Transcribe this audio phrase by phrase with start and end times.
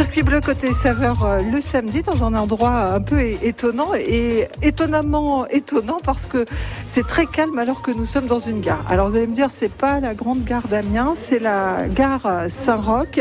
[0.00, 5.46] Circuit bleu côté saveur euh, le samedi dans un endroit un peu étonnant et étonnamment
[5.48, 6.46] étonnant parce que
[6.88, 8.82] c'est très calme alors que nous sommes dans une gare.
[8.88, 13.20] Alors vous allez me dire c'est pas la grande gare d'Amiens, c'est la gare Saint-Roch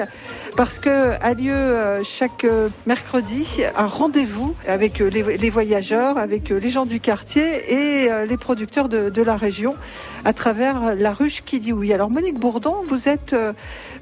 [0.56, 3.46] parce que a lieu euh, chaque euh, mercredi
[3.78, 9.36] un rendez-vous avec les, voyageurs, avec les gens du quartier et les producteurs de, la
[9.36, 9.76] région
[10.24, 11.92] à travers la ruche qui dit oui.
[11.92, 13.36] Alors Monique Bourdon, vous êtes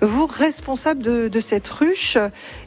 [0.02, 2.18] vous responsable de, de cette ruche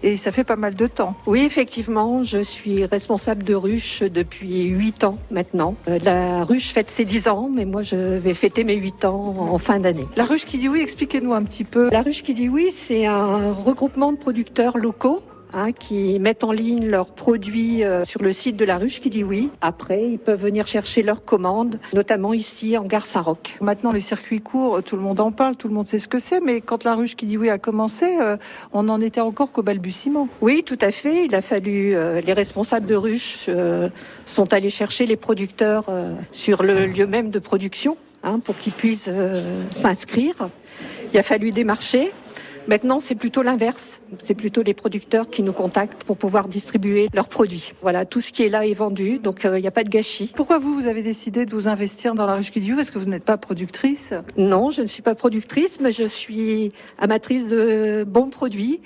[0.03, 1.15] et ça fait pas mal de temps.
[1.27, 5.75] Oui, effectivement, je suis responsable de ruche depuis 8 ans maintenant.
[5.89, 9.49] Euh, la ruche fête ses 10 ans, mais moi je vais fêter mes 8 ans
[9.51, 10.07] en fin d'année.
[10.17, 11.89] La ruche qui dit oui, expliquez-nous un petit peu.
[11.91, 15.23] La ruche qui dit oui, c'est un regroupement de producteurs locaux
[15.53, 19.11] Hein, qui mettent en ligne leurs produits euh, sur le site de la ruche qui
[19.11, 19.51] dit oui.
[19.61, 23.57] Après, ils peuvent venir chercher leurs commandes, notamment ici en gare Saint-Roch.
[23.61, 26.21] Maintenant, les circuits courts, tout le monde en parle, tout le monde sait ce que
[26.21, 28.37] c'est, mais quand la ruche qui dit oui a commencé, euh,
[28.73, 30.29] on n'en était encore qu'au balbutiement.
[30.41, 31.25] Oui, tout à fait.
[31.25, 33.51] Il a fallu, euh, les responsables de ruche
[34.27, 35.87] sont allés chercher les producteurs
[36.31, 39.11] sur le lieu même de production hein, pour qu'ils puissent
[39.71, 40.49] s'inscrire.
[41.13, 42.13] Il a fallu démarcher.
[42.69, 44.01] Maintenant, c'est plutôt l'inverse.
[44.19, 47.73] C'est plutôt les producteurs qui nous contactent pour pouvoir distribuer leurs produits.
[47.83, 49.89] Voilà, tout ce qui est là est vendu, donc euh, il n'y a pas de
[49.89, 50.33] gâchis.
[50.35, 53.09] Pourquoi vous, vous avez décidé de vous investir dans la ruche qui Est-ce que vous
[53.09, 54.13] n'êtes pas productrice?
[54.37, 58.81] Non, je ne suis pas productrice, mais je suis amatrice de bons produits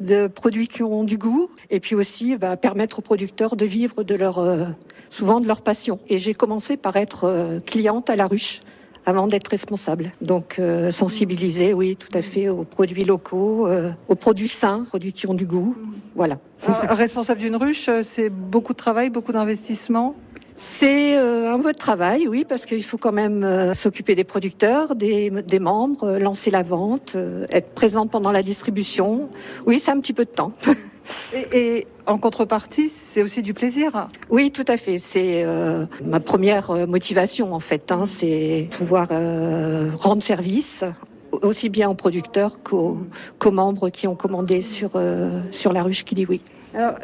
[0.00, 4.02] de produits qui ont du goût et puis aussi bah, permettre aux producteurs de vivre
[4.02, 4.64] de leur euh,
[5.10, 5.98] souvent de leur passion.
[6.08, 8.62] Et j'ai commencé par être euh, cliente à la ruche
[9.06, 10.12] avant d'être responsable.
[10.20, 15.12] Donc euh, sensibiliser, oui, tout à fait, aux produits locaux, euh, aux produits sains, produits
[15.12, 15.76] qui ont du goût.
[16.14, 16.38] Voilà.
[16.88, 20.14] responsable d'une ruche, euh, c'est beaucoup de travail, beaucoup d'investissement?
[20.56, 25.30] C'est un peu de travail, oui, parce qu'il faut quand même s'occuper des producteurs, des,
[25.30, 27.16] des membres, lancer la vente,
[27.48, 29.30] être présent pendant la distribution.
[29.66, 30.52] Oui, c'est un petit peu de temps.
[31.52, 34.08] Et, en contrepartie, c'est aussi du plaisir.
[34.30, 34.98] Oui, tout à fait.
[34.98, 37.92] C'est euh, ma première euh, motivation en fait.
[37.92, 40.84] Hein, c'est pouvoir euh, rendre service
[41.42, 42.98] aussi bien aux producteurs qu'aux,
[43.52, 44.90] membres qui ont commandé sur,
[45.52, 46.40] sur la ruche qui dit oui.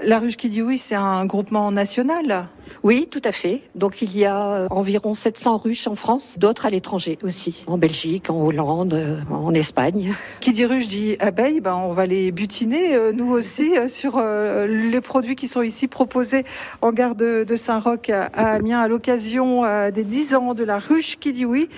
[0.03, 2.49] la ruche qui dit oui, c'est un groupement national
[2.83, 3.63] oui, tout à fait.
[3.75, 7.79] Donc il y a euh, environ 700 ruches en France, d'autres à l'étranger aussi, en
[7.79, 10.15] Belgique, en Hollande, euh, en Espagne.
[10.41, 15.01] Qui dit ruche dit abeille, ben on va les butiner euh, nous aussi sur les
[15.01, 16.45] produits qui sont ici proposés
[16.83, 21.33] en gare de, Saint-Roch à Amiens à l'occasion des 10 ans de la ruche qui
[21.33, 21.69] dit oui.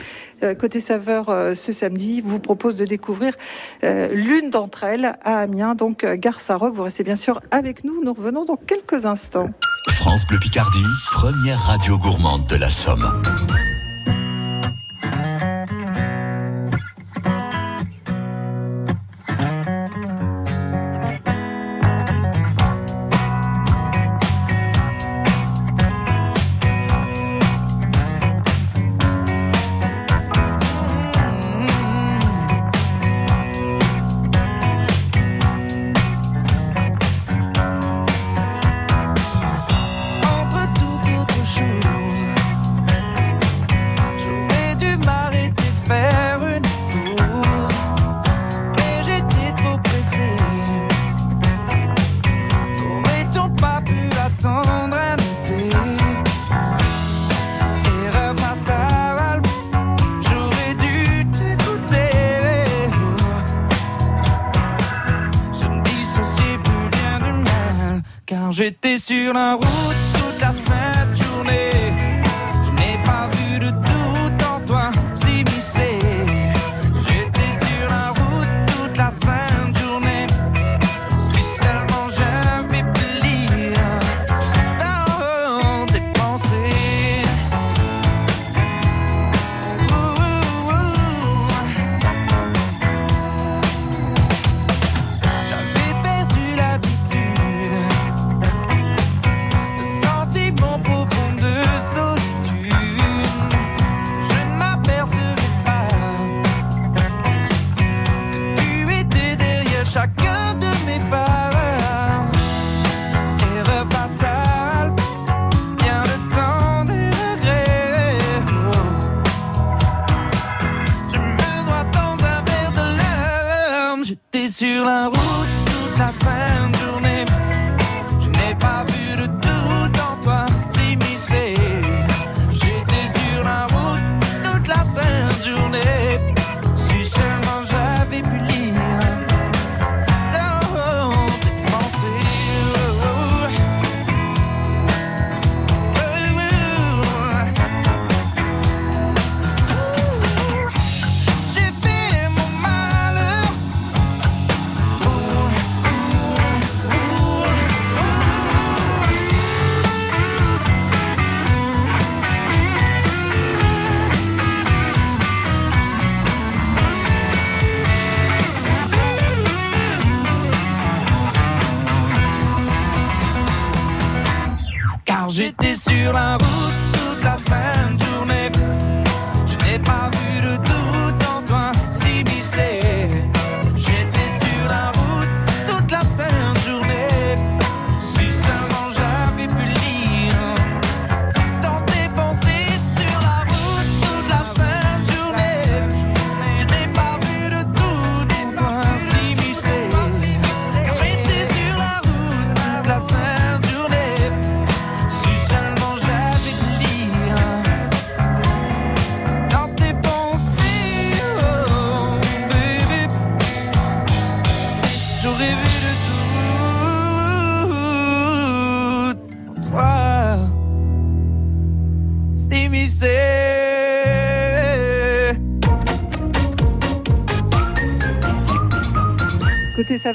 [0.58, 1.26] Côté saveur,
[1.56, 3.34] ce samedi, vous propose de découvrir
[3.82, 6.72] l'une d'entre elles à Amiens, donc gare Saint-Roch.
[6.74, 8.02] Vous restez bien sûr avec nous.
[8.02, 9.50] Nous revenons dans quelques instants.
[9.86, 13.22] France Bleu Picardie, première radio gourmande de la Somme.
[69.32, 69.67] La route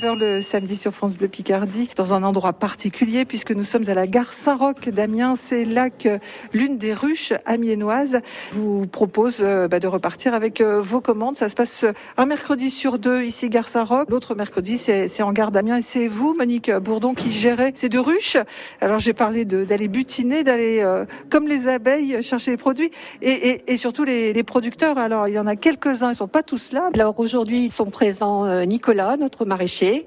[0.04, 4.08] Le samedi sur France Bleu Picardie, dans un endroit particulier, puisque nous sommes à la
[4.08, 5.36] gare Saint-Roch d'Amiens.
[5.36, 6.20] C'est là que
[6.54, 8.20] l'une des ruches amiénoises
[8.52, 11.38] vous propose euh, bah, de repartir avec euh, vos commandes.
[11.38, 14.06] Ça se passe euh, un mercredi sur deux ici, gare Saint-Roch.
[14.10, 15.78] L'autre mercredi, c'est en gare d'Amiens.
[15.78, 18.38] Et c'est vous, Monique Bourdon, qui gérez ces deux ruches.
[18.82, 20.84] Alors j'ai parlé d'aller butiner, d'aller,
[21.30, 22.92] comme les abeilles, chercher les produits.
[23.22, 24.98] Et, surtout les, producteurs.
[24.98, 26.90] Alors il y en a quelques-uns, ils sont pas tous là.
[26.94, 30.06] Alors aujourd'hui, ils sont présents Nicolas, notre maraîcher,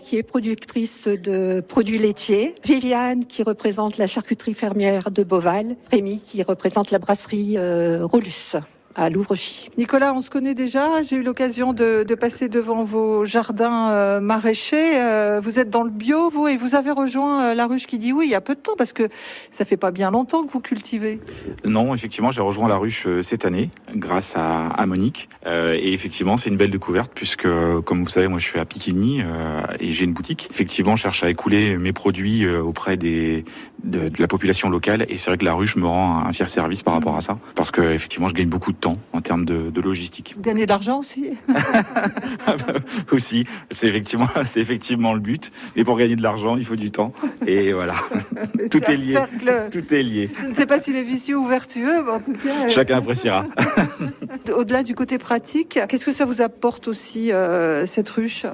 [0.00, 6.20] qui est productrice de produits laitiers, Viviane qui représente la charcuterie fermière de Beauval, Rémi
[6.20, 8.56] qui représente la brasserie euh, Rolus
[8.98, 9.70] à Louvrechy.
[9.78, 11.02] Nicolas, on se connaît déjà.
[11.04, 15.00] J'ai eu l'occasion de, de passer devant vos jardins euh, maraîchers.
[15.00, 17.98] Euh, vous êtes dans le bio, vous, et vous avez rejoint euh, la ruche qui
[17.98, 19.08] dit oui il y a peu de temps, parce que
[19.52, 21.20] ça fait pas bien longtemps que vous cultivez.
[21.64, 25.28] Non, effectivement, j'ai rejoint la ruche euh, cette année grâce à, à Monique.
[25.46, 27.48] Euh, et effectivement, c'est une belle découverte puisque,
[27.84, 30.48] comme vous savez, moi je suis à Piquigny euh, et j'ai une boutique.
[30.50, 33.44] Effectivement, je cherche à écouler mes produits euh, auprès des,
[33.84, 35.06] de, de la population locale.
[35.08, 37.38] Et c'est vrai que la ruche me rend un fier service par rapport à ça
[37.54, 40.64] parce que effectivement, je gagne beaucoup de temps en termes de, de logistique Vous gagnez
[40.64, 41.30] de l'argent aussi.
[43.12, 43.44] aussi.
[43.70, 45.50] C'est effectivement, c'est effectivement le but.
[45.76, 47.12] Mais pour gagner de l'argent, il faut du temps.
[47.46, 47.94] Et voilà,
[48.70, 49.12] Tout est lié.
[49.14, 49.68] cercle.
[49.70, 50.30] tout est lié.
[50.42, 52.98] Je ne sais pas s'il est vicieux ou vertueux, mais en tout cas, euh, Chacun
[52.98, 53.46] appréciera.
[54.54, 58.46] au-delà du côté pratique, qu'est-ce que ça vous apporte aussi, euh, cette ruche?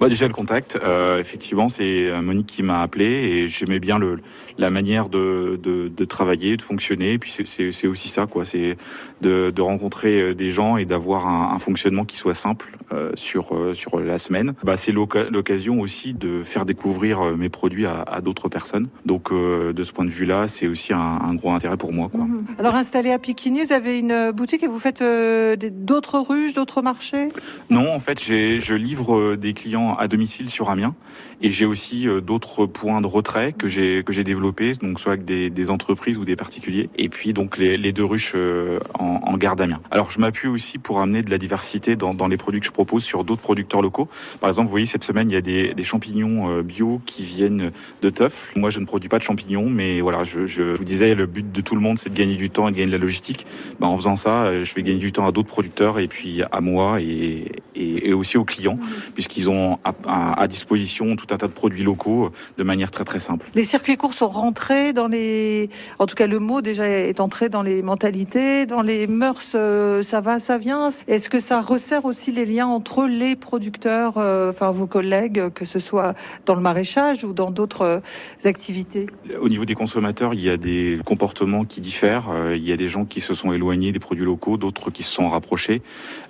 [0.00, 4.18] Bah, déjà le contact, euh, effectivement, c'est Monique qui m'a appelé et j'aimais bien le,
[4.58, 7.14] la manière de, de, de travailler, de fonctionner.
[7.14, 8.44] Et puis c'est- aussi ça, quoi.
[8.44, 8.76] C'est
[9.20, 13.12] de, de rencontrer euh, des gens et d'avoir un, un fonctionnement qui soit simple euh,
[13.14, 14.54] sur euh, sur la semaine.
[14.62, 18.88] Bah, c'est l'occasion aussi de faire découvrir mes produits à, à d'autres personnes.
[19.06, 22.26] Donc de ce point de vue-là, c'est aussi un, un gros intérêt pour moi, quoi.
[22.58, 27.28] Alors installé à Piquigny, vous avez une boutique et vous faites d'autres ruches, d'autres marchés?
[27.68, 30.94] Non, en fait, je livre des clients à domicile sur Amiens
[31.40, 35.12] et j'ai aussi euh, d'autres points de retrait que j'ai que j'ai développés, donc soit
[35.12, 38.78] avec des, des entreprises ou des particuliers, et puis donc les, les deux ruches euh,
[38.98, 39.80] en, en gare d'Amiens.
[39.90, 42.72] Alors, je m'appuie aussi pour amener de la diversité dans, dans les produits que je
[42.72, 44.08] propose sur d'autres producteurs locaux.
[44.40, 47.24] Par exemple, vous voyez cette semaine, il y a des, des champignons euh, bio qui
[47.24, 47.70] viennent
[48.02, 48.52] de Teuf.
[48.56, 51.50] Moi, je ne produis pas de champignons, mais voilà, je, je vous disais, le but
[51.50, 53.46] de tout le monde, c'est de gagner du temps et de gagner de la logistique.
[53.80, 56.60] Ben, en faisant ça, je vais gagner du temps à d'autres producteurs et puis à
[56.60, 58.78] moi et, et, et aussi aux clients,
[59.14, 62.90] puisqu'ils ont à, à- à disposition tout un tas de produits locaux euh, de manière
[62.90, 63.46] très très simple.
[63.54, 67.48] Les circuits courts sont rentrés dans les, en tout cas le mot déjà est entré
[67.48, 69.52] dans les mentalités, dans les mœurs.
[69.54, 70.90] euh, ça va, ça vient.
[71.08, 75.64] Est-ce que ça resserre aussi les liens entre les producteurs, euh, enfin vos collègues, que
[75.64, 76.14] ce soit
[76.46, 78.02] dans le maraîchage ou dans d'autres
[78.44, 79.06] activités?
[79.40, 82.26] Au niveau des consommateurs, il y a des comportements qui diffèrent.
[82.54, 85.10] Il y a des gens qui se sont éloignés des produits locaux, d'autres qui se
[85.10, 85.82] sont rapprochés.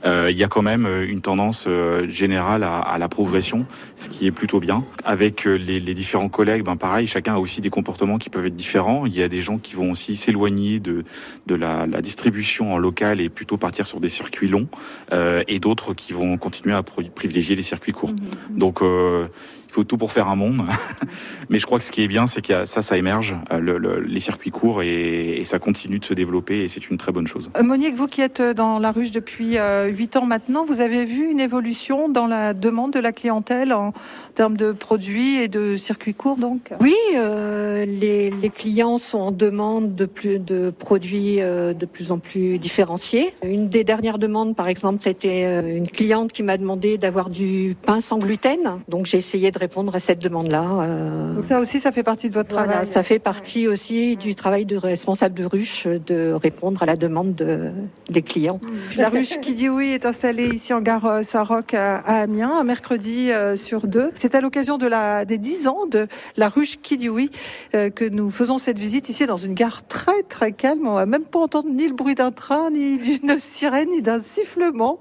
[0.05, 1.69] Euh, il y a quand même une tendance
[2.09, 3.67] générale à, à la progression,
[3.97, 4.85] ce qui est plutôt bien.
[5.03, 8.45] Avec euh, les, les différents collègues, ben pareil, chacun a aussi des comportements qui peuvent
[8.45, 9.07] être différents.
[9.07, 11.05] Il y a des gens qui vont aussi s'éloigner de,
[11.47, 14.69] de la, la distribution en local et plutôt partir sur des circuits longs,
[15.13, 18.15] euh, et d'autres qui vont continuer à privilégier les circuits courts.
[18.51, 19.29] Donc euh,
[19.71, 20.63] il faut tout pour faire un monde.
[21.49, 23.79] Mais je crois que ce qui est bien, c'est que ça, ça émerge, euh, le-
[23.79, 27.13] le- les circuits courts, et, et ça continue de se développer, et c'est une très
[27.13, 27.51] bonne chose.
[27.57, 31.05] Euh, Monique, vous qui êtes dans la ruche depuis euh, huit ans maintenant, vous avez
[31.05, 33.93] vu une évolution dans la demande de la clientèle en
[34.35, 36.73] termes de produits et de circuits courts, donc?
[36.81, 42.11] Oui, euh, les, les clients sont en demande de plus de produits euh, de plus
[42.11, 43.35] en plus différenciés.
[43.45, 47.77] Une des dernières demandes, par exemple, c'était euh, une cliente qui m'a demandé d'avoir du
[47.87, 48.81] pain sans gluten.
[48.89, 50.65] Donc j'ai essayé de répondre à cette demande-là.
[50.65, 52.89] euh, Donc ça aussi, ça fait partie de votre voilà, travail.
[52.89, 57.35] ça fait partie aussi du travail de responsable de ruche de répondre à la demande
[57.35, 57.71] de,
[58.09, 58.61] des clients.
[58.97, 62.65] La ruche qui dit oui est installée ici en gare euh, Saint-Roch à, Amiens, un
[62.65, 64.11] mercredi euh, sur deux.
[64.17, 67.31] C'est à l'occasion de la, des 10 ans de la ruche qui dit oui
[67.73, 70.87] que nous faisons cette visite ici dans une gare très très calme.
[70.87, 74.21] On va même pas entendre ni le bruit d'un train, ni d'une sirène, ni d'un
[74.21, 74.99] sifflement.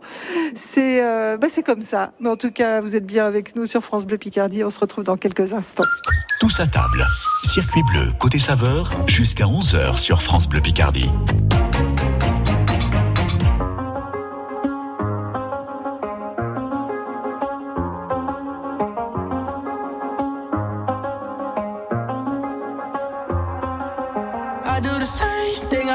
[0.56, 2.12] C'est euh, bah, c'est comme ça.
[2.20, 4.49] Mais en tout cas, vous êtes bien avec nous sur France Bleu Picardie.
[4.64, 5.84] On se retrouve dans quelques instants.
[6.40, 7.06] Tous à table.
[7.44, 11.10] Circuit bleu côté saveur jusqu'à 11h sur France Bleu Picardie.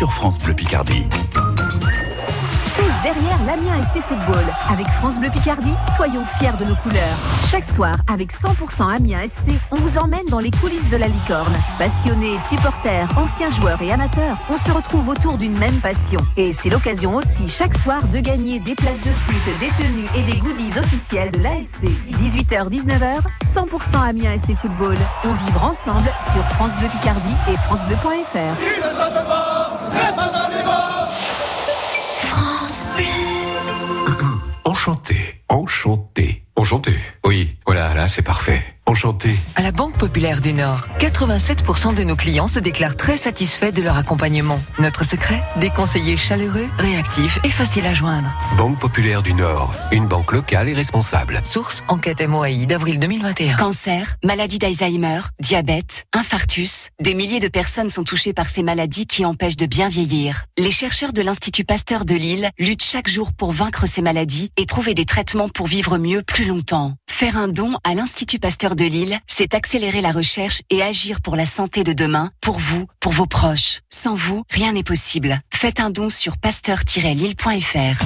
[0.00, 1.04] sur France Bleu Picardie.
[2.74, 4.46] Tous derrière l'Amiens SC Football.
[4.70, 7.18] Avec France Bleu Picardie, soyons fiers de nos couleurs.
[7.50, 11.52] Chaque soir, avec 100% Amiens SC, on vous emmène dans les coulisses de la licorne.
[11.76, 16.20] Passionnés, supporters, anciens joueurs et amateurs, on se retrouve autour d'une même passion.
[16.38, 20.22] Et c'est l'occasion aussi chaque soir de gagner des places de flûte, des tenues et
[20.22, 21.84] des goodies officiels de l'ASC.
[22.08, 23.18] 18h-19h,
[23.54, 24.96] 100% Amiens SC Football.
[25.24, 29.49] On vibre ensemble sur France Bleu Picardie et francebleu.fr.
[34.64, 36.92] Enchanté, enchanté, enchanté.
[37.24, 38.62] Oui, voilà, là c'est parfait.
[38.90, 39.36] Enchanté.
[39.54, 43.82] À la Banque Populaire du Nord, 87% de nos clients se déclarent très satisfaits de
[43.82, 44.58] leur accompagnement.
[44.80, 48.34] Notre secret Des conseillers chaleureux, réactifs et faciles à joindre.
[48.58, 51.38] Banque Populaire du Nord, une banque locale et responsable.
[51.44, 53.58] Source Enquête MOAI d'avril 2021.
[53.58, 59.24] Cancer, maladie d'Alzheimer, diabète, infarctus, des milliers de personnes sont touchées par ces maladies qui
[59.24, 60.46] empêchent de bien vieillir.
[60.58, 64.66] Les chercheurs de l'Institut Pasteur de Lille luttent chaque jour pour vaincre ces maladies et
[64.66, 66.96] trouver des traitements pour vivre mieux plus longtemps.
[67.08, 71.36] Faire un don à l'Institut Pasteur de Lille, c'est accélérer la recherche et agir pour
[71.36, 73.80] la santé de demain, pour vous, pour vos proches.
[73.88, 75.40] Sans vous, rien n'est possible.
[75.52, 78.04] Faites un don sur pasteur-lille.fr.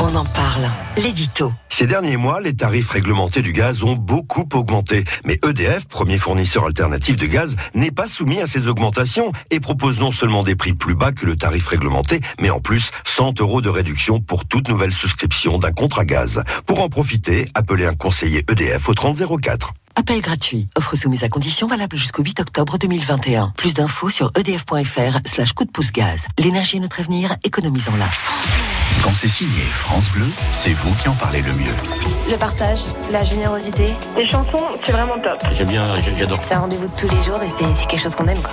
[0.00, 0.68] On en parle.
[0.96, 1.52] L'édito.
[1.74, 5.04] Ces derniers mois, les tarifs réglementés du gaz ont beaucoup augmenté.
[5.24, 9.98] Mais EDF, premier fournisseur alternatif de gaz, n'est pas soumis à ces augmentations et propose
[9.98, 13.62] non seulement des prix plus bas que le tarif réglementé, mais en plus 100 euros
[13.62, 16.44] de réduction pour toute nouvelle souscription d'un contrat gaz.
[16.66, 19.72] Pour en profiter, appelez un conseiller EDF au 3004.
[19.96, 20.68] Appel gratuit.
[20.76, 23.54] Offre soumise à conditions valable jusqu'au 8 octobre 2021.
[23.56, 25.54] Plus d'infos sur edf.fr slash
[25.94, 26.26] gaz.
[26.38, 28.10] L'énergie est notre avenir, économisons-la.
[29.02, 31.74] Quand c'est signé France Bleu, c'est vous qui en parlez le mieux.
[32.30, 33.94] Le partage, la générosité.
[34.16, 35.38] Les chansons, c'est vraiment top.
[35.52, 36.38] J'aime bien, j'adore.
[36.42, 38.42] C'est un rendez-vous de tous les jours et c'est c'est quelque chose qu'on aime.
[38.42, 38.52] Quoi.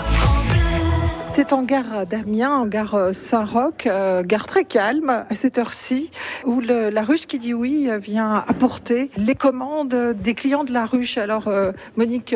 [1.40, 6.12] C'est en gare d'Amiens, en gare euh, Saint-Roch, euh, gare très calme à cette heure-ci,
[6.46, 10.86] où la ruche qui dit oui euh, vient apporter les commandes des clients de la
[10.86, 11.18] ruche.
[11.18, 11.50] Alors
[11.96, 12.36] Monique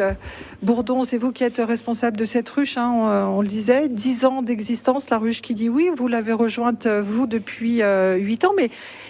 [0.62, 4.42] Bourdon, c'est vous qui êtes responsable de cette ruche, hein, on, le disait, 10 ans
[4.42, 8.70] d'existence, la ruche qui dit oui, vous l'avez rejointe vous depuis euh, 8 ans, mais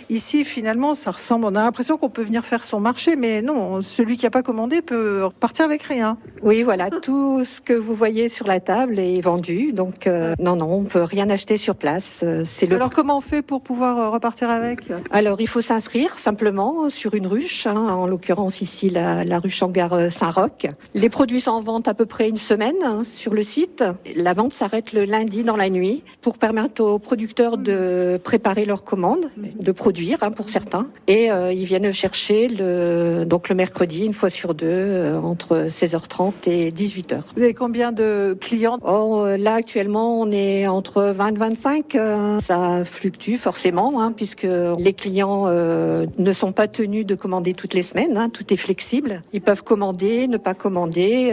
[0.10, 3.82] ici finalement ça ressemble, on a l'impression qu'on peut venir faire son marché, mais non,
[3.82, 6.18] celui qui n'a pas commandé peut repartir avec rien.
[6.42, 9.72] Oui, voilà, tout ce que vous voyez sur la table est vendu.
[9.72, 12.22] Donc, euh, non, non, on peut rien acheter sur place.
[12.24, 14.80] Euh, C'est le Alors comment on fait pour pouvoir euh, repartir avec?
[15.12, 19.62] Alors, il faut s'inscrire simplement sur une ruche, hein, en l'occurrence ici la, la ruche
[19.64, 20.68] en gare Saint-Roch.
[20.94, 23.84] Les produits sont en vente à peu près une semaine hein, sur le site.
[24.16, 28.84] La vente s'arrête le lundi dans la nuit pour permettre aux producteurs de préparer leurs
[28.84, 30.88] commandes, de produire hein, pour certains.
[31.06, 35.68] Et euh, ils viennent chercher le, donc le mercredi, une fois sur deux, euh, entre
[35.70, 37.20] 16h30 et 18h.
[37.36, 38.80] Vous avez combien de clients?
[38.84, 41.96] Euh, là, actuellement, on est entre 20 et 25.
[41.96, 44.48] euh, ça fluctue forcément, hein, puisque
[44.80, 48.18] les clients ne sont pas tenus de commander toutes les semaines.
[48.18, 49.22] hein, tout est flexible.
[49.32, 51.32] Ils peuvent commander, ne pas commander,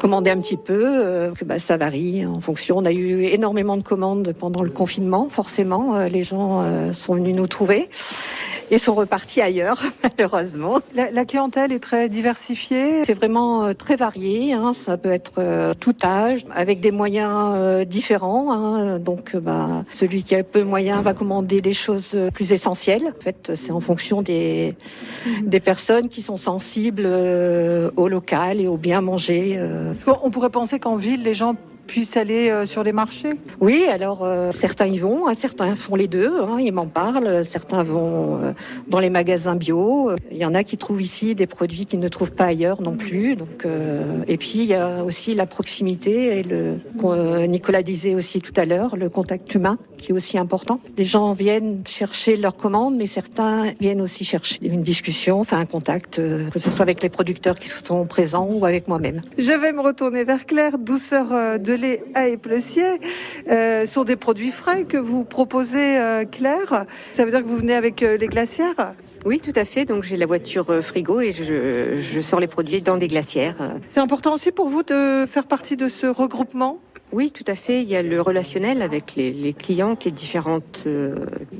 [0.00, 1.30] commander un petit peu.
[1.38, 2.78] que, bah, ça varie en fonction.
[2.78, 5.28] On a eu énormément de commandes pendant le confinement.
[5.28, 7.81] Forcément, les gens sont venus nous trouver
[8.70, 10.80] et sont repartis ailleurs, malheureusement.
[10.94, 13.04] La, la clientèle est très diversifiée.
[13.04, 14.52] C'est vraiment euh, très varié.
[14.54, 14.72] hein.
[14.72, 18.52] Ça peut être euh, tout âge, avec des moyens euh, différents.
[18.52, 18.98] hein.
[18.98, 23.12] Donc, bah, celui qui a peu de moyens va commander des choses plus essentielles.
[23.18, 24.74] En fait, c'est en fonction des,
[25.42, 29.60] des personnes qui sont sensibles euh, au local et au bien manger.
[30.22, 31.54] On pourrait penser qu'en ville, les gens
[31.92, 33.34] puissent aller euh, sur les marchés?
[33.60, 37.44] Oui, alors euh, certains y vont, hein, certains font les deux, hein, ils m'en parlent,
[37.44, 38.52] certains vont euh,
[38.88, 42.08] dans les magasins bio, il y en a qui trouvent ici des produits qu'ils ne
[42.08, 43.36] trouvent pas ailleurs non plus.
[43.36, 43.66] Donc,
[44.26, 46.78] et puis il y a aussi la proximité et le
[47.46, 50.80] Nicolas disait aussi tout à l'heure, le contact humain qui est aussi important.
[50.96, 55.66] Les gens viennent chercher leurs commandes, mais certains viennent aussi chercher une discussion, enfin un
[55.66, 59.20] contact, que ce soit avec les producteurs qui sont présents ou avec moi-même.
[59.36, 60.78] Je vais me retourner vers Claire.
[60.78, 63.00] Douceur de lait à Éplessier
[63.50, 66.86] euh, sont des produits frais que vous proposez, euh, Claire.
[67.12, 68.94] Ça veut dire que vous venez avec euh, les glacières?
[69.24, 69.84] Oui, tout à fait.
[69.84, 73.56] Donc j'ai la voiture euh, frigo et je, je sors les produits dans des glacières.
[73.90, 76.78] C'est important aussi pour vous de faire partie de ce regroupement?
[77.12, 77.82] Oui, tout à fait.
[77.82, 81.14] Il y a le relationnel avec les, les clients qui est différente euh,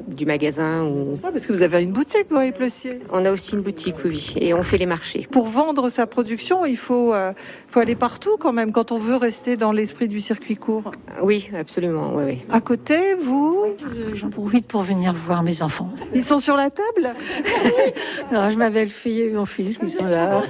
[0.09, 0.85] du magasin.
[0.85, 1.19] Ou...
[1.23, 3.01] Ah, Parce que vous avez une boutique, vous, à Éplessier.
[3.13, 5.29] On a aussi une boutique, oui, et on fait les marchés.
[5.31, 7.33] Pour vendre sa production, il faut, euh,
[7.69, 10.93] faut aller partout quand même quand on veut rester dans l'esprit du circuit court.
[11.23, 12.13] Oui, absolument.
[12.15, 12.39] Oui, oui.
[12.51, 13.67] À côté, vous
[14.15, 15.91] J'en profite pour venir voir mes enfants.
[16.15, 17.15] Ils sont sur la table?
[18.33, 20.43] Non, je ma belle-fille et mon fils qui sont là.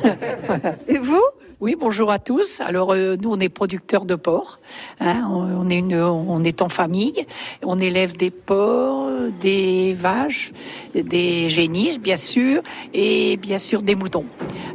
[0.86, 1.22] Et vous?
[1.62, 2.61] Oui, bonjour à tous.
[2.61, 4.59] Alors euh, nous, on est producteurs de porcs.
[4.98, 5.29] hein.
[5.31, 7.25] on, est on est en famille.
[7.62, 9.09] On élève des porcs,
[9.40, 10.53] des vaches,
[10.92, 14.25] des génisses, bien sûr, et bien sûr des moutons.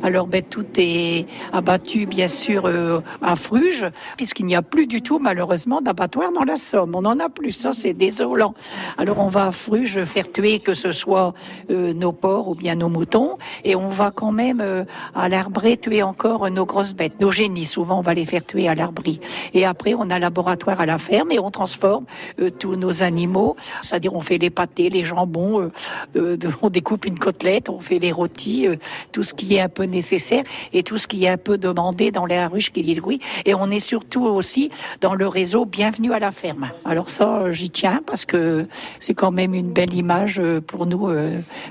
[0.02, 5.02] Alors ben, tout est abattu, bien sûr, euh, à Fruges, puisqu'il n'y a plus du
[5.02, 6.96] tout, malheureusement, d'abattoir dans la Somme.
[6.96, 8.54] On en a plus, ça c'est désolant.
[8.98, 11.34] Alors on va à Fruges faire tuer que ce soit
[11.70, 16.02] euh, nos porcs ou bien nos moutons, et on va quand même à l'arbret tuer
[16.02, 17.66] encore nos bêtes, nos génies.
[17.66, 19.20] Souvent on va les faire tuer à l'arbri.
[19.54, 22.06] Et après on a un laboratoire à la ferme et on transforme
[22.40, 23.56] euh, tous nos animaux.
[23.82, 25.72] C'est-à-dire on fait les pâtés, les jambons, euh,
[26.16, 28.68] euh, on découpe une côtelette, on fait les rôtis,
[29.12, 32.12] tout ce qui est un peu nécessaire et tout ce qui est un peu demandé
[32.12, 33.20] dans la ruche qui dit oui.
[33.46, 34.70] Et on est surtout aussi
[35.02, 36.72] dans le réseau Bienvenue à la ferme.
[36.86, 38.68] Alors ça, j'y tiens parce que
[39.00, 41.10] c'est quand même une belle image pour nous,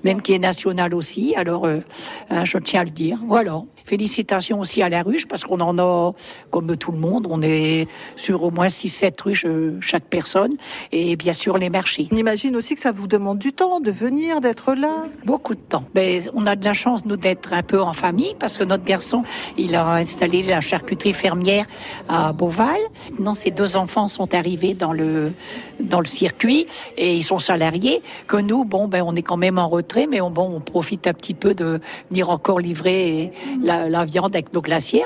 [0.05, 1.35] même qui est nationale aussi.
[1.37, 3.19] Alors, hein, je tiens à le dire.
[3.27, 3.63] Voilà.
[3.85, 6.13] Félicitations aussi à la ruche parce qu'on en a,
[6.51, 10.55] comme tout le monde, on est sur au moins 6-7 ruches euh, chaque personne
[10.93, 12.09] et bien sûr les marchés.
[12.13, 15.05] On imagine aussi que ça vous demande du temps de venir, d'être là.
[15.25, 15.85] Beaucoup de temps.
[15.95, 18.85] Ben, on a de la chance, nous, d'être un peu en famille parce que notre
[18.85, 19.23] garçon,
[19.57, 21.67] il a installé la charcuterie fermière
[22.09, 22.81] à Beauval.
[23.13, 25.33] Maintenant, ses deux enfants sont arrivés dans le,
[25.81, 28.03] dans le circuit et ils sont salariés.
[28.27, 31.07] Que nous, bon, ben, on est quand même en retrait, mais on, bon, on profite
[31.07, 31.81] un petit peu de
[32.11, 33.33] venir encore livrer
[33.63, 34.61] la, la viande avec nos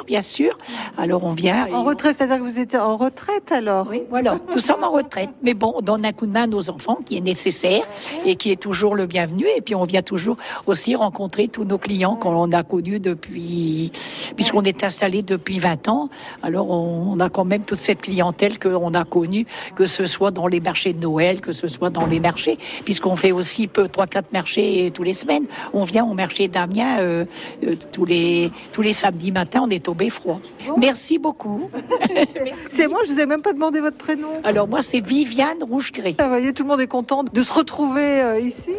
[0.06, 0.56] bien sûr.
[0.98, 1.66] Alors, on vient.
[1.72, 3.86] En retraite, c'est-à-dire que vous étiez en retraite alors?
[3.90, 4.38] Oui, voilà.
[4.52, 5.30] Nous sommes en retraite.
[5.42, 7.84] Mais bon, on donne un coup de main à nos enfants qui est né nécessaire
[8.26, 9.46] et qui est toujours le bienvenu.
[9.56, 13.92] Et puis on vient toujours aussi rencontrer tous nos clients qu'on a connus depuis,
[14.36, 16.10] puisqu'on est installé depuis 20 ans.
[16.42, 20.48] Alors on, a quand même toute cette clientèle qu'on a connue, que ce soit dans
[20.48, 24.06] les marchés de Noël, que ce soit dans les marchés, puisqu'on fait aussi peu trois
[24.06, 25.46] quatre marchés tous les semaines.
[25.72, 27.24] On vient au marché d'Amiens euh,
[27.64, 29.59] euh, tous les tous les samedis matins.
[29.62, 30.40] On est au Beffroi.
[30.78, 31.70] Merci beaucoup.
[32.70, 34.28] C'est moi, je vous ai même pas demandé votre prénom.
[34.44, 36.16] Alors moi c'est Viviane Rouge-Gris.
[36.18, 38.70] Ah, vous voyez, tout le monde est content de se retrouver euh, ici.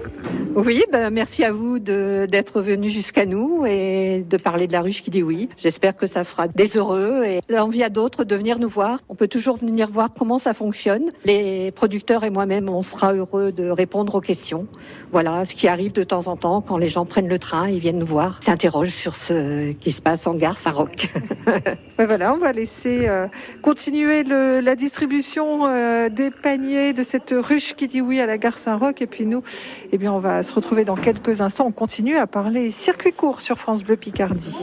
[0.56, 4.82] Oui, ben, merci à vous de- d'être venu jusqu'à nous et de parler de la
[4.82, 5.50] ruche qui dit oui.
[5.58, 9.00] J'espère que ça fera des heureux et l'envie à d'autres de venir nous voir.
[9.08, 11.10] On peut toujours venir voir comment ça fonctionne.
[11.26, 14.66] Les producteurs et moi-même, on sera heureux de répondre aux questions.
[15.12, 17.80] Voilà, ce qui arrive de temps en temps quand les gens prennent le train, ils
[17.80, 21.10] viennent nous voir, s'interrogent sur ce qui se passe en gare Saint-Roch.
[21.98, 23.28] Voilà, on va laisser euh,
[23.62, 28.38] continuer le- la distribution euh, des paniers de cette ruche qui dit oui à la
[28.40, 29.02] gare Saint-Roch.
[29.02, 29.44] Et puis nous,
[29.92, 31.66] eh bien, on va se retrouver dans quelques instants.
[31.68, 34.56] On continue à parler circuit court sur France Bleu Picardie.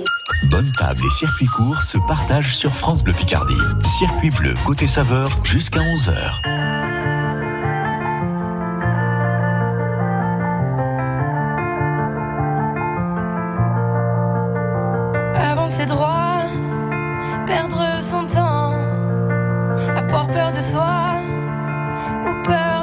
[0.51, 3.55] Bonne table et circuit court se partagent sur France Bleu Picardie.
[3.99, 6.88] Circuit bleu côté saveur jusqu'à 11h.
[15.79, 16.43] Avancer droit,
[17.47, 18.75] perdre son temps,
[19.97, 21.21] avoir peur de soi
[22.27, 22.78] ou peur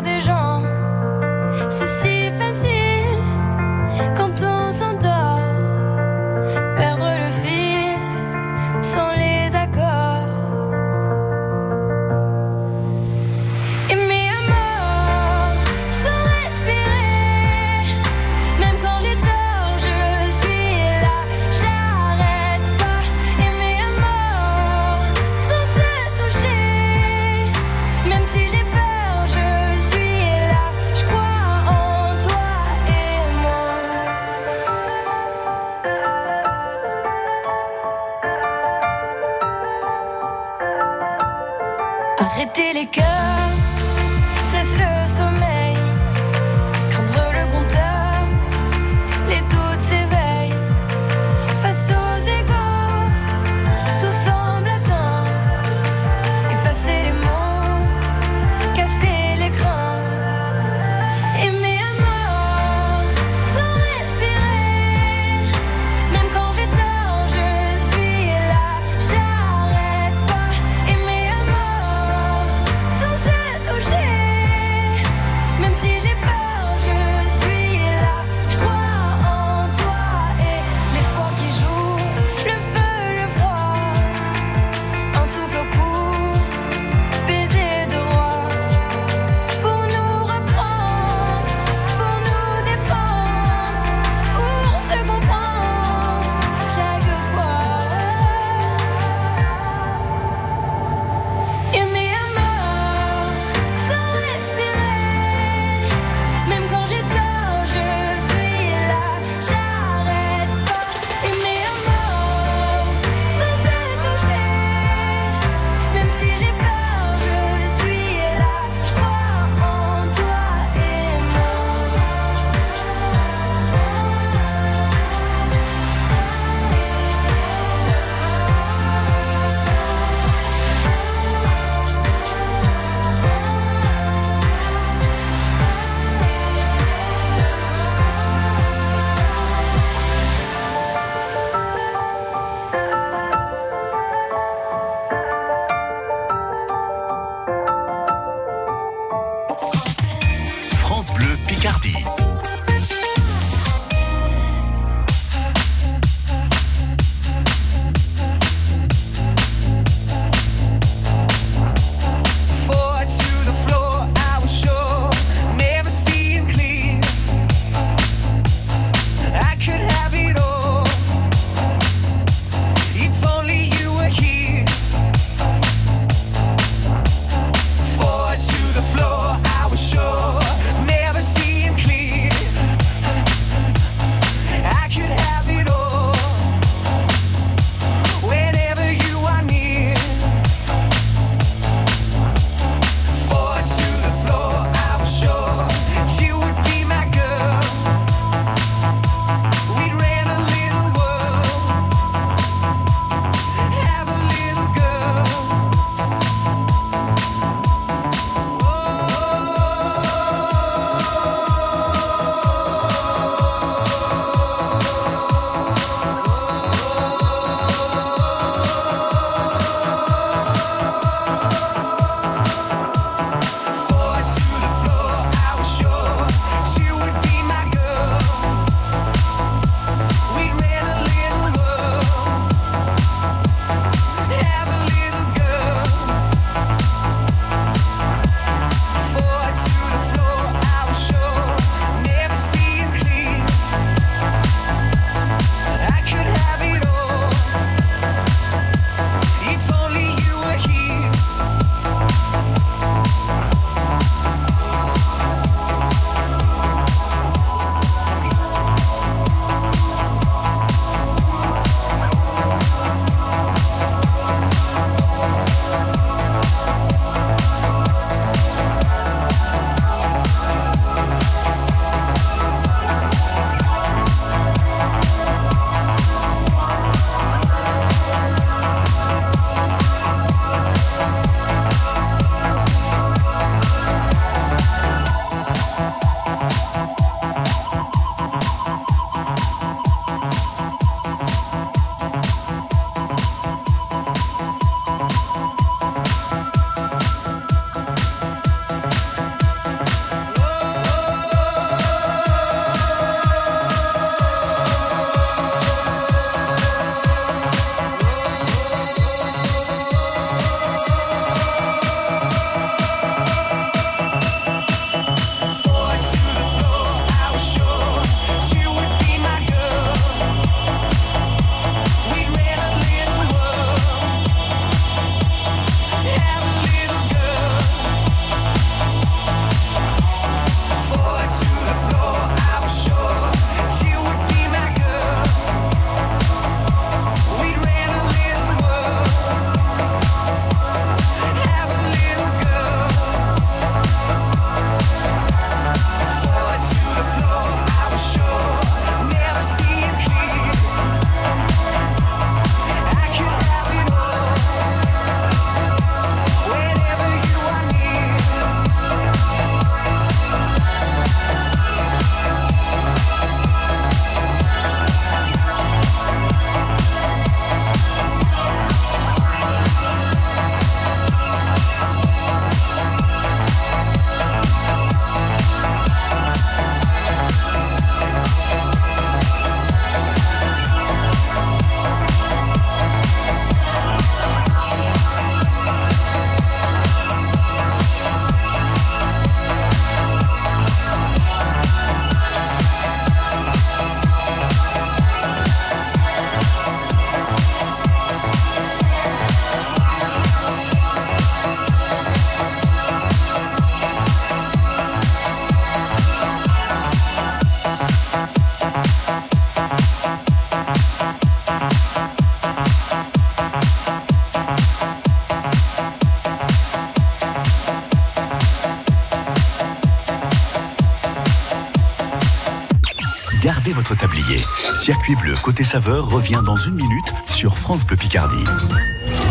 [424.86, 428.43] Circuit bleu côté saveur revient dans une minute sur France Bleu Picardie.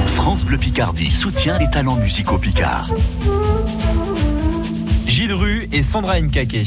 [0.08, 2.90] France Bleu Picardie soutient les talents musicaux picards.
[5.30, 6.66] Rue et Sandra Nkake.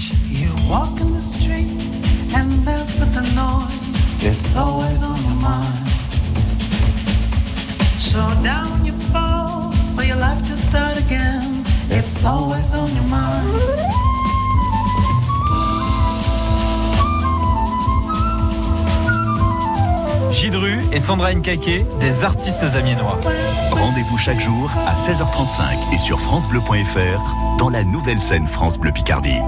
[7.98, 11.66] So down you fall for your life to start again.
[11.90, 13.77] It's always on your mind.
[20.92, 23.20] Et Sandra Nkake, des artistes amiénois.
[23.72, 29.40] Rendez-vous chaque jour à 16h35 et sur francebleu.fr dans la nouvelle scène France Bleu Picardie.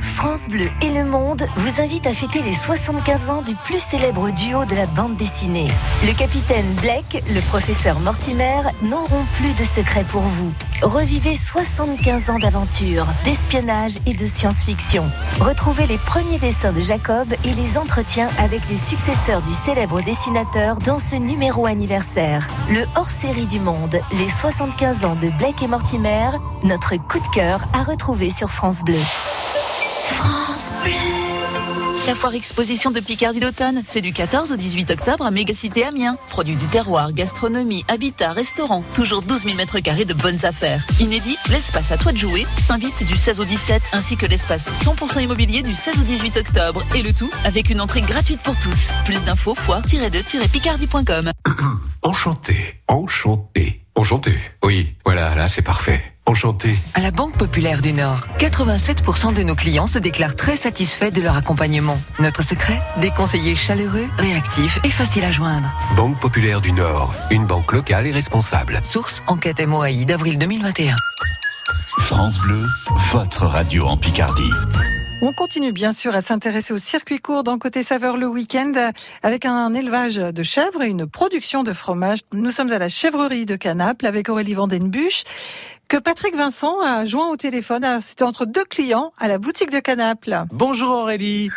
[0.00, 4.30] France Bleu et Le Monde vous invitent à fêter les 75 ans du plus célèbre
[4.30, 5.68] duo de la bande dessinée.
[6.06, 10.52] Le capitaine Blake, le professeur Mortimer n'auront plus de secrets pour vous.
[10.82, 15.04] Revivez 75 ans d'aventure, d'espionnage et de science-fiction.
[15.40, 20.76] Retrouvez les premiers dessins de Jacob et les entretiens avec les successeurs du célèbre dessinateur
[20.76, 22.48] dans ce numéro anniversaire.
[22.68, 26.30] Le hors-série du monde, les 75 ans de Blake et Mortimer,
[26.64, 29.00] notre coup de cœur à retrouver sur France Bleu.
[30.04, 31.13] France Bleu.
[32.06, 36.16] La foire exposition de Picardie d'automne, c'est du 14 au 18 octobre à Mégacité Amiens.
[36.28, 40.84] Produits du terroir, gastronomie, habitat, restaurant, toujours 12 000 mètres carrés de bonnes affaires.
[41.00, 45.22] Inédit, l'espace à toi de jouer s'invite du 16 au 17, ainsi que l'espace 100%
[45.22, 46.84] immobilier du 16 au 18 octobre.
[46.94, 48.88] Et le tout avec une entrée gratuite pour tous.
[49.06, 51.30] Plus d'infos, foire-de-picardie.com.
[52.02, 54.38] Enchanté, enchanté, enchanté.
[54.62, 56.13] Oui, voilà, là c'est parfait.
[56.26, 56.74] Enchanté.
[56.94, 61.20] À la Banque Populaire du Nord, 87% de nos clients se déclarent très satisfaits de
[61.20, 61.98] leur accompagnement.
[62.18, 65.70] Notre secret Des conseillers chaleureux, réactifs et faciles à joindre.
[65.96, 68.80] Banque Populaire du Nord, une banque locale et responsable.
[68.82, 70.96] Source enquête MOAI d'avril 2021.
[72.00, 72.66] France Bleu,
[73.12, 74.50] votre radio en Picardie.
[75.26, 78.72] On continue bien sûr à s'intéresser au circuit court dans Côté Saveur le week-end
[79.22, 82.20] avec un élevage de chèvres et une production de fromage.
[82.32, 85.24] Nous sommes à la chèvrerie de Canaples avec Aurélie Vandenbuch
[85.94, 87.84] que Patrick Vincent a joint au téléphone.
[87.84, 90.42] Ah, C'était entre deux clients à la boutique de Canaples.
[90.50, 91.50] Bonjour Aurélie.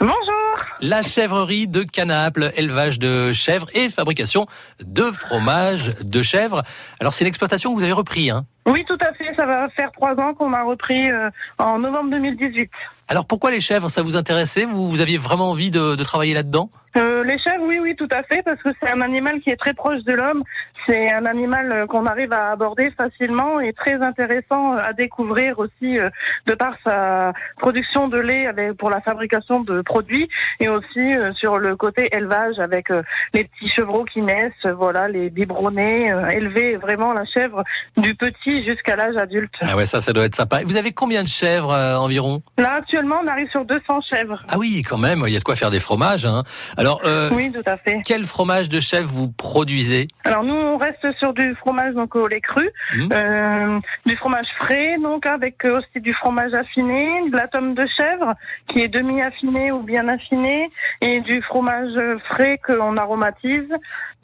[0.00, 0.56] Bonjour.
[0.80, 4.46] La chèvrerie de Canaples, élevage de chèvres et fabrication
[4.84, 6.64] de fromage de chèvres.
[6.98, 8.46] Alors c'est une exploitation que vous avez repris, hein?
[8.66, 9.32] Oui, tout à fait.
[9.38, 12.68] Ça va faire trois ans qu'on a repris euh, en novembre 2018.
[13.08, 14.64] Alors pourquoi les chèvres Ça vous intéressait?
[14.64, 16.70] Vous, vous aviez vraiment envie de, de travailler là-dedans?
[16.96, 19.56] Euh, les chèvres, oui, oui, tout à fait, parce que c'est un animal qui est
[19.56, 20.42] très proche de l'homme.
[20.88, 25.58] C'est un animal euh, qu'on arrive à aborder facilement et très intéressant euh, à découvrir
[25.58, 26.08] aussi euh,
[26.46, 30.28] de par sa production de lait avec, pour la fabrication de produits
[30.60, 32.88] et aussi euh, sur le côté élevage avec
[33.34, 37.62] les petits chevreaux qui naissent, voilà, les biberonnés, élever vraiment la chèvre
[37.96, 39.52] du petit jusqu'à l'âge adulte.
[39.60, 40.60] Ah ouais, ça, ça doit être sympa.
[40.64, 42.42] Vous avez combien de chèvres environ?
[42.58, 44.42] Là, actuellement, on arrive sur 200 chèvres.
[44.48, 46.24] Ah oui, quand même, il y a de quoi faire des fromages.
[46.24, 46.42] Hein.
[46.78, 48.00] Alors, euh, Oui, tout à fait.
[48.06, 50.08] quel fromage de chèvre vous produisez?
[50.24, 53.08] Alors nous, on reste sur du fromage donc au lait cru, Mhm.
[53.12, 57.86] euh, du fromage frais, donc avec euh, aussi du fromage affiné, de la tome de
[57.96, 58.32] chèvre
[58.72, 60.70] qui est demi affiné ou bien affiné,
[61.02, 61.92] et du fromage
[62.30, 63.68] frais qu'on aromatise.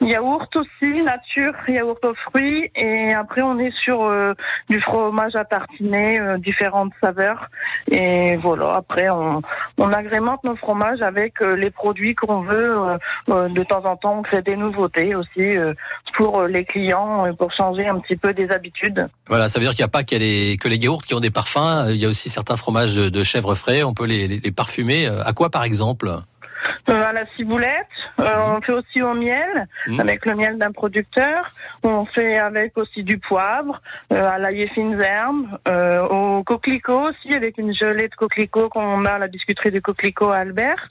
[0.03, 4.33] Yaourt aussi, nature, yaourt aux fruits, et après on est sur euh,
[4.69, 7.47] du fromage à tartiner, euh, différentes saveurs,
[7.91, 8.75] et voilà.
[8.75, 9.41] Après on,
[9.93, 12.75] agrémente nos fromages avec euh, les produits qu'on veut.
[13.27, 15.55] de temps en temps, on crée des nouveautés aussi
[16.15, 19.07] pour les clients, pour changer un petit peu des habitudes.
[19.27, 21.89] Voilà, ça veut dire qu'il n'y a pas que les yaourts qui ont des parfums.
[21.89, 23.83] Il y a aussi certains fromages de, chèvre frais.
[23.83, 25.07] On peut les, les- parfumer.
[25.07, 26.09] À quoi, par exemple?
[26.89, 27.87] Euh, à la ciboulette,
[28.19, 30.01] euh, on fait aussi au miel, Mhm.
[30.01, 31.51] avec le miel d'un producteur.
[31.83, 35.47] On fait avec aussi du poivre, euh, à l'ail et fines herbes,
[36.11, 40.29] au coquelicot aussi, avec une gelée de coquelicot qu'on a à la biscuiterie du coquelicot
[40.31, 40.87] à Albert.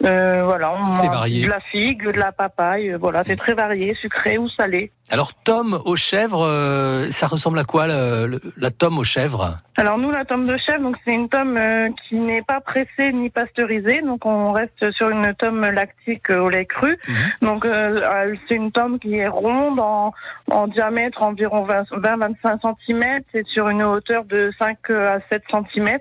[0.00, 1.44] Voilà, on C'est mange varié.
[1.44, 4.92] de la figue, de la papaye, voilà, c'est très varié, sucré ou salé.
[5.10, 9.58] Alors, tome aux chèvres, ça ressemble à quoi le- le- la tome aux chèvres?
[9.76, 11.58] Alors nous, la tome de chèvre, donc c'est une tome
[12.08, 16.48] qui n'est pas pressée ni pasteurisée, donc on reste sur une tome lactique euh, au
[16.48, 16.98] lait cru.
[17.42, 20.12] Donc euh, euh, c'est une tome qui est ronde en,
[20.50, 23.02] en diamètre environ 20-25 cm
[23.34, 25.42] et sur une hauteur de 5 à 7
[25.72, 25.98] cm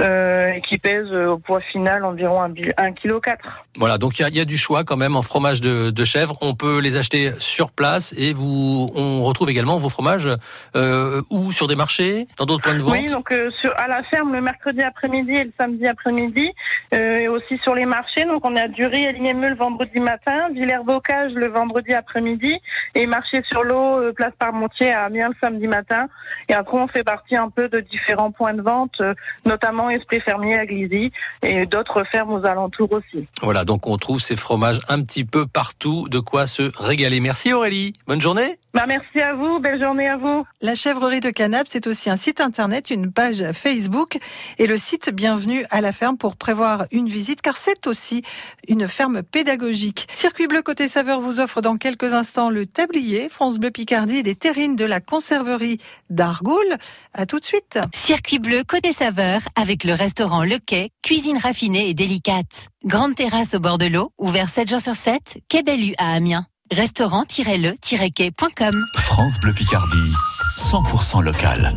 [0.00, 3.34] euh, et qui pèse euh, au poids final environ 1,4 kg.
[3.76, 5.90] Voilà, donc il y a- il y, a du choix quand même en fromage de,
[5.90, 6.36] de chèvre.
[6.40, 10.28] On peut les acheter sur place et vous, on retrouve également vos fromages
[10.76, 12.92] euh, ou sur des marchés, dans d'autres points de vente.
[12.94, 16.50] Oui, donc euh, sur, à la ferme le mercredi après-midi et le samedi après-midi,
[16.94, 18.24] euh, et aussi sur les marchés.
[18.24, 22.58] Donc on du riz à Ligneux le vendredi matin, Villers-Bocage le vendredi après-midi,
[22.94, 26.08] et marché sur l'eau, euh, place Parmentier à Amiens le samedi matin.
[26.48, 29.90] Et après on fait partie un peu de différents différents points de vente, euh, notamment
[29.90, 33.26] Esprit Fermier à Glizy et d'autres fermes aux alentours aussi.
[33.42, 37.20] Voilà, donc on trouve ces fromages un petit peu partout, de quoi se régaler.
[37.20, 38.58] Merci Aurélie, bonne journée.
[38.74, 40.44] Bah, merci à vous, belle journée à vous.
[40.60, 44.18] La chèvrerie de Canap, c'est aussi un site internet, une page Facebook
[44.58, 48.22] et le site Bienvenue à la ferme pour prévoir une visite car c'est aussi
[48.68, 50.06] une ferme pédagogique.
[50.12, 54.22] Circuit bleu côté saveur vous offre dans quelques instants le tablier France Bleu Picardie et
[54.22, 56.76] des terrines de la conserverie d'Argoul.
[57.14, 57.78] À tout de suite.
[57.94, 62.68] Circuit bleu côté saveur avec le restaurant Le Quai, cuisine raffinée et délicate.
[62.84, 66.46] Grande terrasse au bord de l'eau, ouvert 7 jours sur 7, Quai Bellu à Amiens.
[66.72, 70.12] Restaurant-le-quai.com France Bleu Picardie,
[70.56, 71.76] 100% local.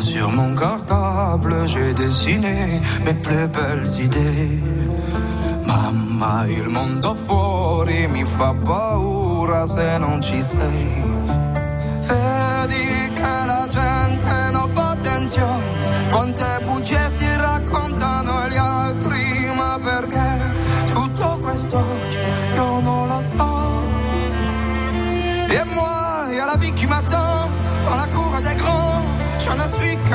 [0.00, 4.60] Sur mon cartable, j'ai dessiné mes plus belles idées.
[5.66, 11.02] Mamma, il mondo fuori mi fa paura se non ci sei.
[12.00, 18.63] Vedi che la gente non fa attenzione, quante bugie si raccontano agli altri,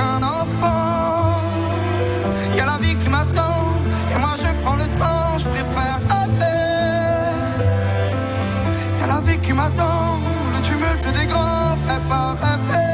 [0.01, 1.41] enfant.
[2.55, 3.65] Y a la vie qui m'attend
[4.13, 5.37] et moi je prends le temps.
[5.37, 6.59] Je préfère rêver.
[8.99, 10.19] Y a la vie qui m'attend.
[10.53, 12.89] Le tumulte des grands fait pas rêver.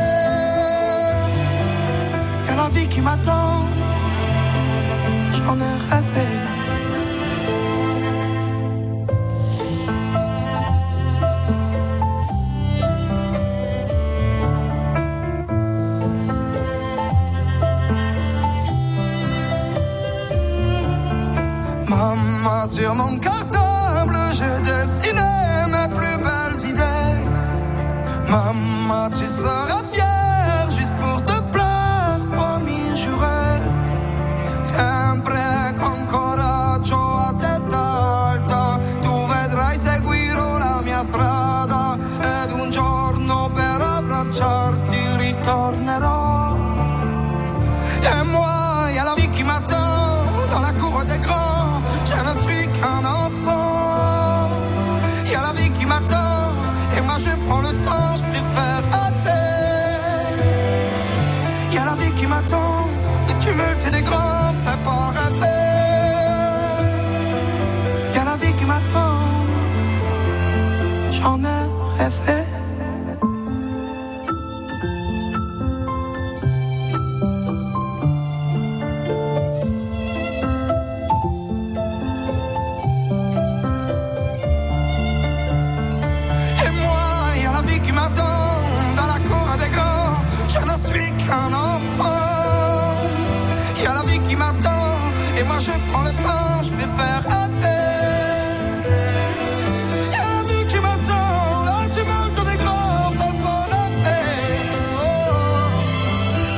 [2.48, 3.66] Y a la vie qui m'attend.
[5.32, 6.45] J'en ai rêvé.
[22.86, 23.45] Sur mon cartable,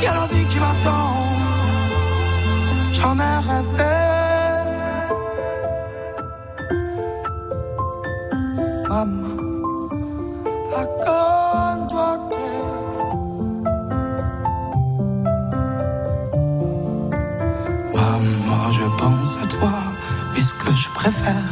[0.02, 1.14] Y a la vie qui m'attend,
[2.92, 3.94] j'en ai rêvé.
[8.90, 9.28] Maman.
[10.74, 12.12] Raconte-toi
[17.94, 19.74] Maman, je pense à toi,
[20.34, 21.47] mais ce que je préfère,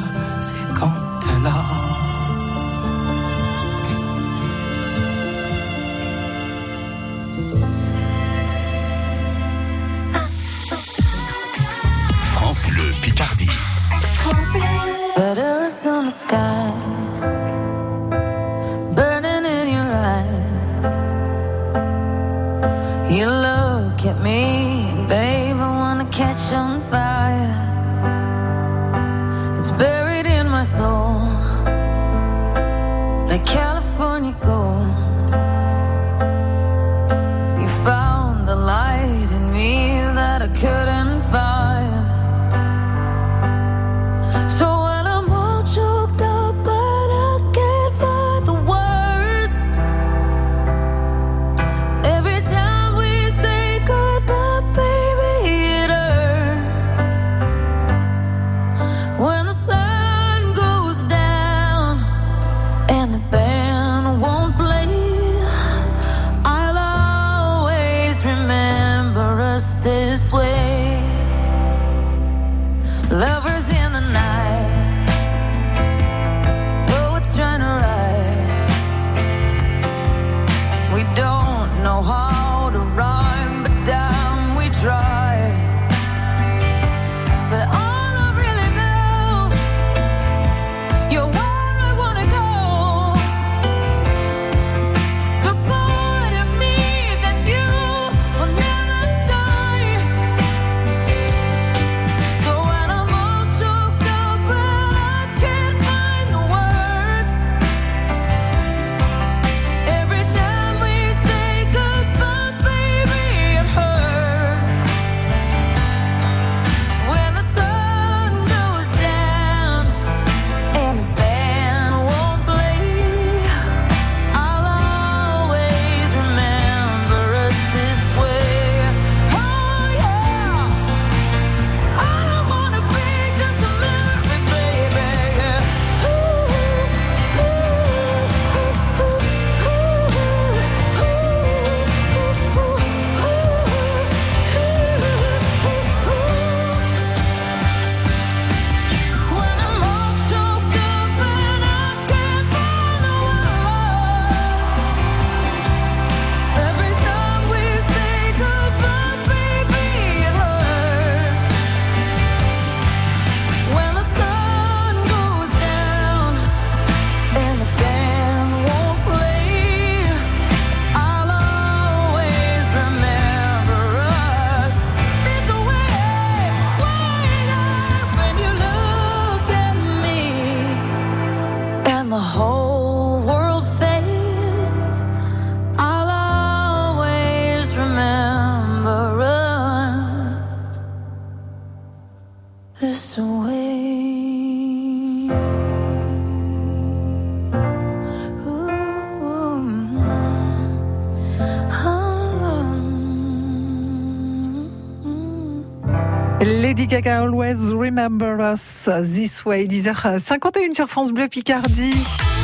[207.85, 212.34] Remember Us This Way, 10h51 sur France Bleu Picardie.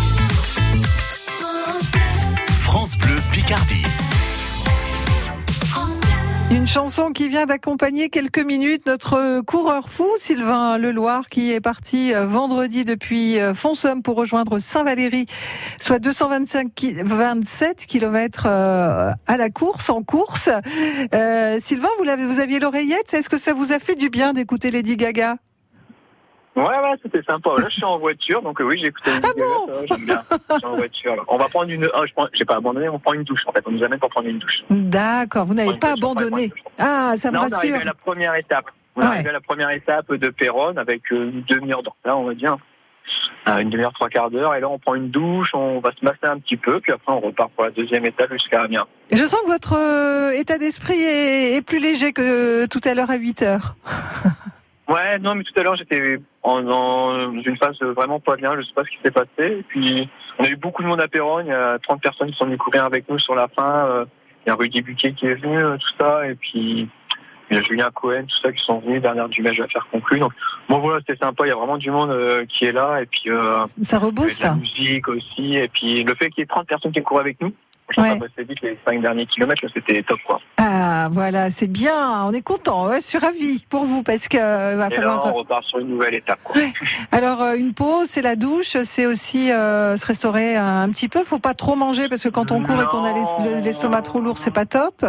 [6.62, 12.14] Une chanson qui vient d'accompagner quelques minutes notre coureur fou, Sylvain Leloir, qui est parti
[12.14, 15.26] euh, vendredi depuis euh, Fonsomme pour rejoindre Saint-Valéry,
[15.82, 20.49] soit 225 ki- 27 km à la course, en course.
[21.16, 23.12] Euh, Sylvain, vous, l'avez- vous aviez l'oreillette?
[23.12, 25.38] Est-ce que ça vous a fait du bien d'écouter Lady Gaga?
[26.56, 27.52] Ouais, ouais, c'était sympa.
[27.58, 30.06] Là, je suis en voiture, donc euh, oui, j'ai écouté une vidéo, ça va, j'aime
[30.06, 30.22] bien.
[30.49, 31.16] Je suis en voiture.
[31.16, 31.24] là.
[31.30, 31.88] On va prendre une.
[31.93, 32.28] Ah, je prends...
[32.34, 33.41] j'ai pas abandonné, on prend une douche.
[33.47, 34.58] En fait, on nous amène pour prendre une douche.
[34.70, 36.52] D'accord, vous n'avez pas abandonné.
[36.78, 37.82] Ah, ça me non, on est arrivé rassure.
[37.82, 38.66] à la première étape.
[38.97, 42.20] On est arrivé à la première étape de Péronne avec euh, une demi-heure de retard,
[42.20, 42.58] on va dire.
[43.47, 44.54] Euh, une demi-heure, trois quarts d'heure.
[44.54, 47.14] Et là, on prend une douche, on va se masser un petit peu, puis après,
[47.14, 48.86] on repart pour la deuxième étape jusqu'à Amiens.
[49.12, 53.10] Je sens que votre euh, état d'esprit est, est plus léger que tout à l'heure
[53.10, 53.76] à 8 heures.
[54.89, 58.56] Ouais, non, mais tout à l'heure, j'étais en, dans une phase vraiment pas bien.
[58.60, 59.28] Je sais pas ce qui s'est passé.
[59.60, 61.46] Et puis, on a eu beaucoup de monde à Péronne.
[61.46, 63.86] Il y a 30 personnes qui sont venues courir avec nous sur la fin.
[63.88, 64.06] Euh,
[64.46, 66.28] Il y a Rudy Buquet qui est venu, euh, tout ça.
[66.28, 66.89] Et puis,
[67.52, 69.02] il y a Julien Cohen, tout ça, qui sont venus.
[69.02, 70.20] Bernard Dumais, je vais faire conclure.
[70.20, 70.32] Donc,
[70.70, 71.46] bon, voilà, c'était sympa.
[71.46, 73.02] Il y a vraiment du monde euh, qui est là.
[73.02, 74.42] Et puis, euh, Ça rebooste.
[74.44, 75.56] la musique aussi.
[75.56, 77.54] Et puis, le fait qu'il y ait 30 personnes qui courent avec nous.
[77.96, 78.20] Je Ouais.
[78.44, 79.62] vite les 5 derniers kilomètres.
[79.74, 80.39] C'était top, quoi.
[80.58, 82.26] Ah, voilà, c'est bien.
[82.26, 82.88] On est content.
[82.88, 85.26] Ouais, je suis ravie pour vous parce que euh, va Et là, falloir.
[85.28, 86.56] on repart sur une nouvelle étape, quoi.
[87.12, 91.24] Alors, euh, une pause, c'est la douche, c'est aussi euh, se restaurer un, petit peu.
[91.24, 94.02] Faut pas trop manger parce que quand on court et qu'on a l'es- le- l'estomac
[94.04, 95.06] trop lourd, c'est pas top.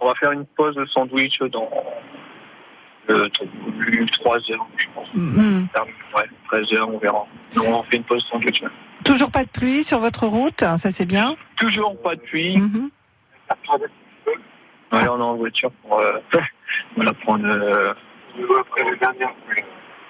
[0.00, 1.68] On va faire une pause de sandwich dans
[3.08, 3.28] euh,
[4.12, 5.08] 3 heures, je pense.
[5.14, 5.68] Mhm.
[6.16, 7.26] Ouais, 13 heures, on verra.
[7.54, 8.68] Nous, on fait une pause ouais.
[9.04, 11.36] Toujours pas de pluie sur votre route, ça c'est bien.
[11.56, 12.58] Toujours pas de pluie.
[12.58, 12.90] Mhm.
[14.92, 16.18] Ouais, on est en voiture pour, euh,
[16.96, 17.46] voilà, prendre.
[17.46, 17.94] Euh,
[18.58, 19.62] après la dernière pluie.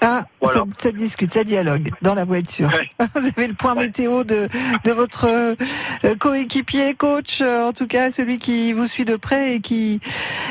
[0.02, 2.70] Ah, ça, ça discute, ça dialogue dans la voiture.
[3.14, 4.48] Vous avez le point météo de,
[4.84, 5.54] de votre euh,
[6.18, 10.00] coéquipier, coach, euh, en tout cas celui qui vous suit de près et qui,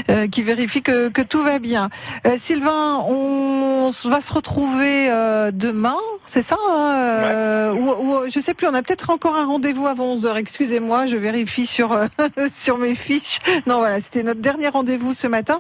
[0.10, 1.90] euh, qui vérifie que, que tout va bien.
[2.28, 5.98] Euh, Sylvain, on va se retrouver euh, demain,
[6.28, 9.88] c'est ça hein, euh, ou, ou, Je sais plus, on a peut-être encore un rendez-vous
[9.88, 12.06] avant 11h, excusez-moi, je vérifie sur, euh,
[12.52, 13.40] sur mes fiches.
[13.66, 15.60] Non, voilà, c'était notre dernier rendez-vous ce matin.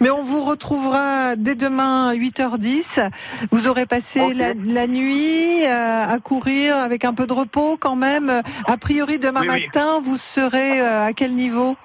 [0.00, 3.10] Mais on vous retrouvera dès demain 8h10.
[3.50, 7.96] Vous aurez passé la, la nuit euh, à courir avec un peu de repos quand
[7.96, 8.30] même.
[8.66, 9.64] A priori, demain Oui, oui.
[9.66, 11.76] matin, vous serez euh, à quel niveau?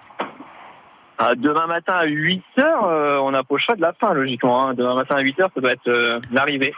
[1.17, 4.67] Ah, demain matin à 8 heures, euh, on approchera de la fin, logiquement.
[4.67, 4.73] hein.
[4.73, 6.73] Demain matin à 8 heures, ça doit être euh, l'arrivée.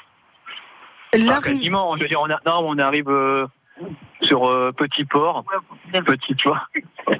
[1.15, 3.09] Enfin, quasiment, je veux dire, on, a- non, on arrive
[4.21, 5.43] sur euh, Petit Port.
[5.91, 6.67] Petit Port.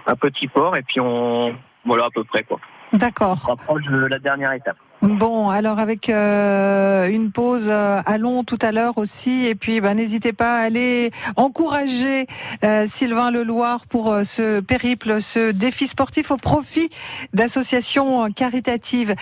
[0.05, 1.55] Un Petit Port, et puis on.
[1.85, 2.59] Voilà, à peu près, quoi.
[2.93, 3.37] D'accord.
[3.47, 4.77] On approche de la dernière étape.
[5.01, 9.79] Bon, alors avec euh, une pause euh, à Long tout à l'heure aussi, et puis
[9.79, 12.25] bah, n'hésitez pas à aller encourager
[12.63, 16.89] euh, Sylvain Leloir pour euh, ce périple, ce défi sportif au profit
[17.33, 19.13] d'associations caritatives.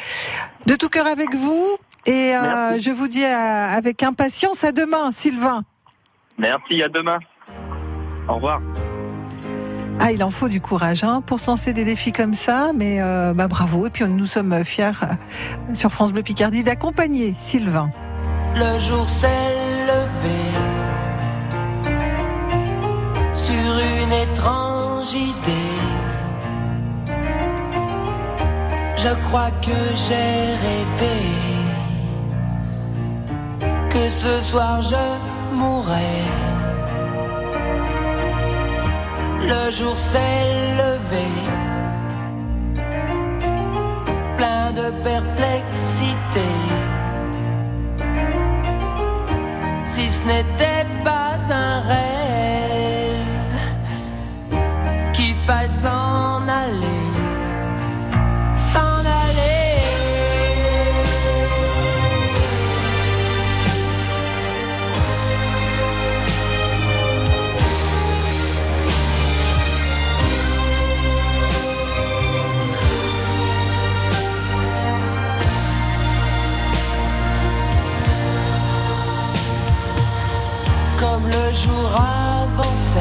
[0.66, 5.64] De tout cœur avec vous, et euh, je vous dis avec impatience à demain, Sylvain.
[6.38, 7.20] Merci, à demain.
[8.30, 8.62] Au revoir.
[10.00, 13.02] Ah, il en faut du courage hein, pour se lancer des défis comme ça, mais
[13.02, 13.88] euh, bah, bravo.
[13.88, 17.90] Et puis nous sommes fiers euh, sur France Bleu Picardie d'accompagner Sylvain.
[18.56, 19.28] Le jour s'est
[19.88, 20.40] levé
[23.34, 25.96] sur une étrange idée.
[28.98, 31.22] Je crois que j'ai rêvé
[33.90, 36.45] que ce soir je mourrais.
[39.48, 40.48] Le jour s'est
[40.82, 41.28] levé,
[44.38, 46.50] plein de perplexité.
[49.96, 53.16] si ce n'était pas un rêve
[55.14, 56.95] qui faille s'en aller,
[81.56, 83.00] jour avançait,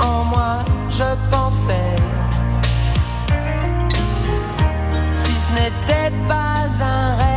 [0.00, 1.96] en moi je pensais,
[5.14, 7.31] si ce n'était pas un